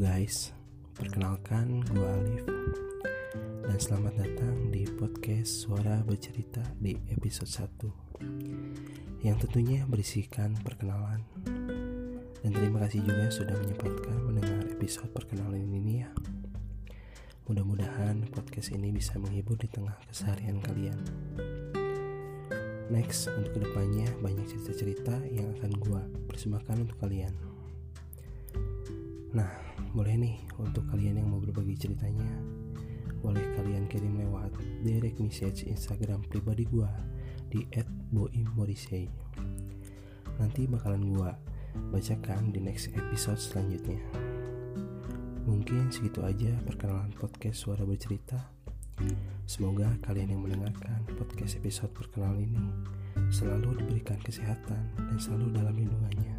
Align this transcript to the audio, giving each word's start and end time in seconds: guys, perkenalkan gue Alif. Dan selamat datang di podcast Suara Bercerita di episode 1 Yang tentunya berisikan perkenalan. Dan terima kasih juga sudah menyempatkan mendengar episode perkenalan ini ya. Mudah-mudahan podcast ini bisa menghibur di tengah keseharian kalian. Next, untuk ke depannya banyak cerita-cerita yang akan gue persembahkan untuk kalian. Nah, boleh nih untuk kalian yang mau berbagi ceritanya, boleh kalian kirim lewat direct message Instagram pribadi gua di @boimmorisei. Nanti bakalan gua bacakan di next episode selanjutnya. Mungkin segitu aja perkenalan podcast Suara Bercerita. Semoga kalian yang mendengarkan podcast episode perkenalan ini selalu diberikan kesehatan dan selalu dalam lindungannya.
guys, 0.00 0.56
perkenalkan 0.96 1.84
gue 1.92 2.00
Alif. 2.00 2.48
Dan 3.60 3.76
selamat 3.76 4.24
datang 4.24 4.72
di 4.72 4.88
podcast 4.88 5.68
Suara 5.68 6.00
Bercerita 6.00 6.64
di 6.80 6.96
episode 7.12 7.68
1 7.84 9.20
Yang 9.20 9.36
tentunya 9.44 9.84
berisikan 9.84 10.56
perkenalan. 10.64 11.20
Dan 12.40 12.56
terima 12.56 12.88
kasih 12.88 13.04
juga 13.04 13.28
sudah 13.28 13.52
menyempatkan 13.52 14.16
mendengar 14.24 14.64
episode 14.64 15.12
perkenalan 15.12 15.68
ini 15.68 16.08
ya. 16.08 16.10
Mudah-mudahan 17.44 18.32
podcast 18.32 18.72
ini 18.72 18.96
bisa 18.96 19.20
menghibur 19.20 19.60
di 19.60 19.68
tengah 19.68 20.00
keseharian 20.08 20.56
kalian. 20.64 20.96
Next, 22.88 23.28
untuk 23.28 23.60
ke 23.60 23.68
depannya 23.68 24.08
banyak 24.24 24.56
cerita-cerita 24.56 25.20
yang 25.28 25.52
akan 25.60 25.72
gue 25.76 26.02
persembahkan 26.32 26.88
untuk 26.88 26.96
kalian. 26.96 27.36
Nah, 29.36 29.65
boleh 29.96 30.12
nih 30.20 30.36
untuk 30.60 30.84
kalian 30.92 31.24
yang 31.24 31.32
mau 31.32 31.40
berbagi 31.40 31.72
ceritanya, 31.88 32.28
boleh 33.24 33.40
kalian 33.56 33.88
kirim 33.88 34.20
lewat 34.20 34.52
direct 34.84 35.16
message 35.24 35.64
Instagram 35.64 36.20
pribadi 36.28 36.68
gua 36.68 36.92
di 37.48 37.64
@boimmorisei. 38.12 39.08
Nanti 40.36 40.68
bakalan 40.68 41.00
gua 41.16 41.32
bacakan 41.96 42.52
di 42.52 42.60
next 42.60 42.92
episode 42.92 43.40
selanjutnya. 43.40 43.96
Mungkin 45.48 45.88
segitu 45.88 46.20
aja 46.20 46.52
perkenalan 46.68 47.16
podcast 47.16 47.64
Suara 47.64 47.88
Bercerita. 47.88 48.52
Semoga 49.48 49.96
kalian 50.04 50.36
yang 50.36 50.44
mendengarkan 50.44 51.08
podcast 51.16 51.56
episode 51.56 51.96
perkenalan 51.96 52.44
ini 52.44 52.68
selalu 53.32 53.80
diberikan 53.80 54.20
kesehatan 54.20 54.92
dan 54.92 55.16
selalu 55.16 55.56
dalam 55.56 55.72
lindungannya. 55.72 56.35